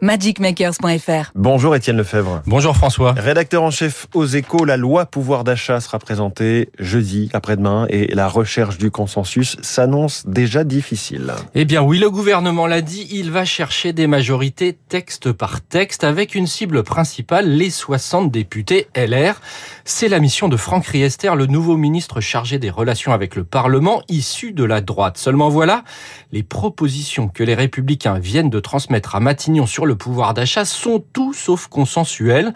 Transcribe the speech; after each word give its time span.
magicmakers.fr. 0.00 1.30
Bonjour 1.34 1.74
Étienne 1.74 1.96
Lefebvre. 1.96 2.42
Bonjour 2.46 2.76
François. 2.76 3.12
Rédacteur 3.12 3.62
en 3.62 3.70
chef 3.70 4.06
aux 4.14 4.26
échos, 4.26 4.64
la 4.64 4.76
loi 4.76 5.06
pouvoir 5.06 5.44
d'achat 5.44 5.80
sera 5.80 5.98
présentée 5.98 6.68
jeudi, 6.78 7.30
après-demain, 7.32 7.86
et 7.88 8.14
la 8.14 8.28
recherche 8.28 8.78
du 8.78 8.90
consensus 8.90 9.56
s'annonce 9.62 10.26
déjà 10.26 10.64
difficile. 10.64 11.32
Eh 11.54 11.64
bien 11.64 11.82
oui, 11.82 11.98
le 11.98 12.10
gouvernement 12.10 12.66
l'a 12.66 12.82
dit, 12.82 13.08
il 13.10 13.30
va 13.30 13.44
chercher 13.44 13.92
des 13.92 14.06
majorités 14.06 14.76
texte 14.88 15.32
par 15.32 15.60
texte 15.60 16.04
avec 16.04 16.34
une 16.34 16.46
cible 16.46 16.82
principale, 16.82 17.48
les 17.48 17.70
60 17.70 18.30
députés 18.30 18.88
LR. 18.94 19.40
C'est 19.84 20.08
la 20.08 20.20
mission 20.20 20.48
de 20.48 20.56
Franck 20.56 20.86
Riester, 20.86 21.32
le 21.36 21.46
nouveau 21.46 21.76
ministre 21.76 22.20
chargé 22.20 22.58
des 22.58 22.70
relations 22.70 23.12
avec 23.12 23.36
le 23.36 23.44
Parlement, 23.44 24.02
issu 24.08 24.52
de 24.52 24.64
la 24.64 24.80
droite. 24.80 25.16
Seulement 25.16 25.48
voilà, 25.48 25.84
les 26.32 26.42
propositions 26.42 27.28
que 27.28 27.42
les 27.42 27.54
républicains 27.54 28.18
viennent 28.18 28.50
de 28.50 28.60
transmettre 28.60 29.14
à 29.14 29.20
Matignon 29.20 29.66
sur 29.66 29.85
le 29.86 29.96
pouvoir 29.96 30.34
d'achat 30.34 30.64
sont 30.64 31.02
tout 31.12 31.32
sauf 31.32 31.68
consensuels. 31.68 32.52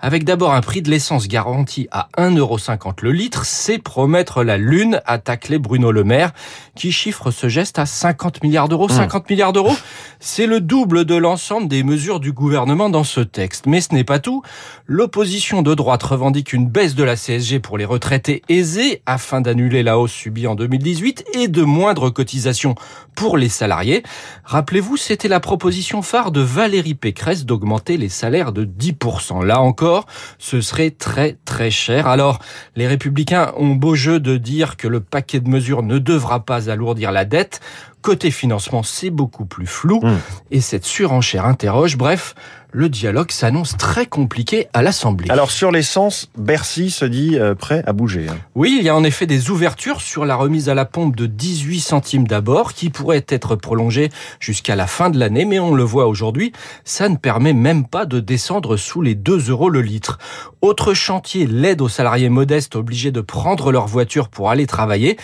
Avec 0.00 0.24
d'abord 0.24 0.54
un 0.54 0.62
prix 0.62 0.80
de 0.80 0.90
l'essence 0.90 1.28
garanti 1.28 1.86
à 1.90 2.08
1,50€ 2.16 3.02
le 3.02 3.12
litre, 3.12 3.44
c'est 3.44 3.78
promettre 3.78 4.42
la 4.42 4.56
lune, 4.56 5.02
attaque 5.04 5.48
les 5.48 5.58
Bruno 5.58 5.92
Le 5.92 6.04
Maire, 6.04 6.32
qui 6.74 6.90
chiffre 6.90 7.30
ce 7.30 7.48
geste 7.48 7.78
à 7.78 7.86
50 7.86 8.42
milliards 8.42 8.68
d'euros. 8.68 8.88
50 8.88 9.22
mmh. 9.22 9.32
milliards 9.32 9.52
d'euros, 9.52 9.76
c'est 10.18 10.46
le 10.46 10.60
double 10.60 11.04
de 11.04 11.14
l'ensemble 11.14 11.68
des 11.68 11.82
mesures 11.82 12.18
du 12.18 12.32
gouvernement 12.32 12.88
dans 12.88 13.04
ce 13.04 13.20
texte. 13.20 13.66
Mais 13.66 13.82
ce 13.82 13.94
n'est 13.94 14.04
pas 14.04 14.18
tout. 14.18 14.42
L'opposition 14.86 15.62
de 15.62 15.74
droite 15.74 16.02
revendique 16.02 16.54
une 16.54 16.66
baisse 16.66 16.94
de 16.94 17.04
la 17.04 17.16
CSG 17.16 17.60
pour 17.60 17.76
les 17.76 17.84
retraités 17.84 18.42
aisés 18.48 19.02
afin 19.04 19.42
d'annuler 19.42 19.82
la 19.82 19.98
hausse 19.98 20.12
subie 20.12 20.46
en 20.46 20.54
2018 20.54 21.26
et 21.34 21.48
de 21.48 21.62
moindres 21.62 22.12
cotisations 22.12 22.74
pour 23.14 23.36
les 23.36 23.50
salariés. 23.50 24.02
Rappelez-vous, 24.44 24.96
c'était 24.96 25.28
la 25.28 25.40
proposition 25.40 26.00
phare 26.00 26.30
de 26.30 26.40
Valérie 26.40 26.69
Pécresse 26.94 27.44
d'augmenter 27.44 27.96
les 27.96 28.08
salaires 28.08 28.52
de 28.52 28.64
10%. 28.64 29.44
Là 29.44 29.60
encore, 29.60 30.06
ce 30.38 30.60
serait 30.60 30.90
très 30.90 31.36
très 31.44 31.70
cher. 31.70 32.06
Alors, 32.06 32.38
les 32.76 32.86
républicains 32.86 33.52
ont 33.56 33.74
beau 33.74 33.94
jeu 33.94 34.20
de 34.20 34.36
dire 34.36 34.76
que 34.76 34.88
le 34.88 35.00
paquet 35.00 35.40
de 35.40 35.48
mesures 35.48 35.82
ne 35.82 35.98
devra 35.98 36.44
pas 36.44 36.70
alourdir 36.70 37.12
la 37.12 37.24
dette. 37.24 37.60
Côté 38.02 38.30
financement, 38.30 38.82
c'est 38.82 39.10
beaucoup 39.10 39.44
plus 39.44 39.66
flou. 39.66 40.00
Mmh. 40.02 40.16
Et 40.50 40.60
cette 40.60 40.84
surenchère 40.84 41.44
interroge. 41.44 41.96
Bref, 41.96 42.34
le 42.72 42.88
dialogue 42.88 43.32
s'annonce 43.32 43.76
très 43.76 44.06
compliqué 44.06 44.68
à 44.72 44.82
l'Assemblée. 44.82 45.28
Alors 45.30 45.50
sur 45.50 45.72
l'essence, 45.72 46.30
Bercy 46.38 46.90
se 46.90 47.04
dit 47.04 47.36
euh, 47.36 47.54
prêt 47.54 47.82
à 47.86 47.92
bouger. 47.92 48.28
Hein. 48.28 48.36
Oui, 48.54 48.76
il 48.78 48.84
y 48.84 48.88
a 48.88 48.94
en 48.94 49.02
effet 49.02 49.26
des 49.26 49.50
ouvertures 49.50 50.00
sur 50.00 50.24
la 50.24 50.36
remise 50.36 50.68
à 50.68 50.74
la 50.74 50.84
pompe 50.84 51.16
de 51.16 51.26
18 51.26 51.80
centimes 51.80 52.28
d'abord, 52.28 52.72
qui 52.72 52.90
pourraient 52.90 53.24
être 53.28 53.56
prolongées 53.56 54.10
jusqu'à 54.38 54.76
la 54.76 54.86
fin 54.86 55.10
de 55.10 55.18
l'année, 55.18 55.44
mais 55.44 55.58
on 55.58 55.74
le 55.74 55.82
voit 55.82 56.06
aujourd'hui, 56.06 56.52
ça 56.84 57.08
ne 57.08 57.16
permet 57.16 57.54
même 57.54 57.86
pas 57.86 58.06
de 58.06 58.20
descendre 58.20 58.76
sous 58.76 59.02
les 59.02 59.16
2 59.16 59.50
euros 59.50 59.68
le 59.68 59.82
litre. 59.82 60.18
Autre 60.60 60.94
chantier, 60.94 61.46
l'aide 61.46 61.80
aux 61.80 61.88
salariés 61.88 62.28
modestes 62.28 62.76
obligés 62.76 63.10
de 63.10 63.20
prendre 63.20 63.72
leur 63.72 63.86
voiture 63.86 64.28
pour 64.28 64.50
aller 64.50 64.66
travailler. 64.66 65.16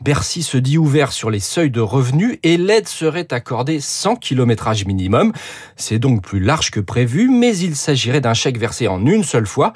Bercy 0.00 0.42
se 0.42 0.56
dit 0.56 0.78
ouvert 0.78 1.12
sur 1.12 1.30
les 1.30 1.40
seuils 1.40 1.70
de 1.70 1.80
revenus 1.80 2.23
et 2.42 2.56
l'aide 2.56 2.88
serait 2.88 3.32
accordée 3.32 3.80
sans 3.80 4.16
kilométrage 4.16 4.86
minimum. 4.86 5.32
C'est 5.76 5.98
donc 5.98 6.22
plus 6.22 6.40
large 6.40 6.70
que 6.70 6.80
prévu, 6.80 7.28
mais 7.28 7.56
il 7.56 7.76
s'agirait 7.76 8.20
d'un 8.20 8.34
chèque 8.34 8.58
versé 8.58 8.88
en 8.88 9.04
une 9.06 9.24
seule 9.24 9.46
fois, 9.46 9.72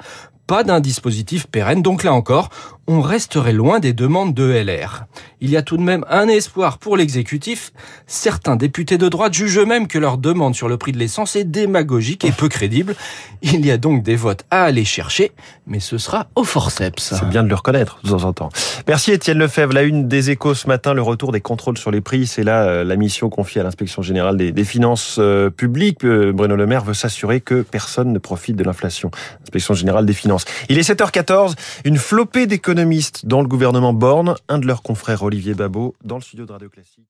pas 0.47 0.63
d'un 0.63 0.79
dispositif 0.79 1.45
pérenne. 1.47 1.81
Donc 1.81 2.03
là 2.03 2.13
encore, 2.13 2.49
on 2.87 3.01
resterait 3.01 3.53
loin 3.53 3.79
des 3.79 3.93
demandes 3.93 4.33
de 4.33 4.45
LR. 4.51 5.05
Il 5.41 5.49
y 5.49 5.57
a 5.57 5.61
tout 5.61 5.77
de 5.77 5.81
même 5.81 6.03
un 6.09 6.27
espoir 6.27 6.77
pour 6.79 6.97
l'exécutif. 6.97 7.71
Certains 8.07 8.57
députés 8.57 8.97
de 8.97 9.07
droite 9.07 9.33
jugent 9.33 9.59
même 9.59 9.87
que 9.87 9.97
leur 9.97 10.17
demande 10.17 10.53
sur 10.53 10.67
le 10.67 10.77
prix 10.77 10.91
de 10.91 10.97
l'essence 10.97 11.35
est 11.35 11.45
démagogique 11.45 12.25
et 12.25 12.31
peu 12.31 12.49
crédible. 12.49 12.95
Il 13.41 13.65
y 13.65 13.71
a 13.71 13.77
donc 13.77 14.03
des 14.03 14.17
votes 14.17 14.43
à 14.51 14.63
aller 14.63 14.83
chercher, 14.83 15.31
mais 15.65 15.79
ce 15.79 15.97
sera 15.97 16.27
au 16.35 16.43
forceps. 16.43 17.13
C'est 17.15 17.29
bien 17.29 17.43
de 17.43 17.47
le 17.47 17.55
reconnaître 17.55 17.99
de 18.03 18.09
temps 18.09 18.25
en 18.25 18.33
temps. 18.33 18.49
Merci 18.87 19.11
Étienne 19.11 19.37
Lefebvre. 19.37 19.73
La 19.73 19.83
une 19.83 20.07
des 20.07 20.29
échos 20.29 20.55
ce 20.55 20.67
matin, 20.67 20.93
le 20.93 21.01
retour 21.01 21.31
des 21.31 21.41
contrôles 21.41 21.77
sur 21.77 21.91
les 21.91 22.01
prix. 22.01 22.27
C'est 22.27 22.43
là 22.43 22.63
euh, 22.63 22.83
la 22.83 22.97
mission 22.97 23.29
confiée 23.29 23.61
à 23.61 23.63
l'inspection 23.63 24.01
générale 24.01 24.35
des, 24.35 24.63
finances 24.65 25.17
euh, 25.19 25.49
publiques. 25.49 26.03
Euh, 26.03 26.33
Bruno 26.33 26.55
Le 26.57 26.65
Maire 26.65 26.83
veut 26.83 26.93
s'assurer 26.93 27.39
que 27.39 27.61
personne 27.61 28.11
ne 28.11 28.19
profite 28.19 28.57
de 28.57 28.63
l'inflation. 28.63 29.09
Inspection 29.43 29.73
générale 29.73 30.05
des 30.05 30.13
finances. 30.13 30.43
Il 30.67 30.77
est 30.77 30.89
7h14. 30.89 31.53
Une 31.85 31.97
flopée 31.97 32.45
d'économies 32.45 33.09
dans 33.23 33.41
le 33.41 33.47
gouvernement 33.47 33.93
Borne, 33.93 34.35
un 34.49 34.59
de 34.59 34.67
leurs 34.67 34.81
confrères 34.81 35.23
Olivier 35.29 35.53
Babot 35.53 35.93
dans 36.03 36.15
le 36.15 36.23
studio 36.23 36.47
de 36.47 36.51
Radio 36.51 36.69
Classique. 36.69 37.09